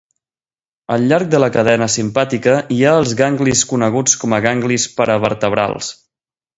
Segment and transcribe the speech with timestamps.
[0.95, 5.97] Al llarg de la cadena simpàtica hi ha els ganglis coneguts com a ganglis paravertebrals.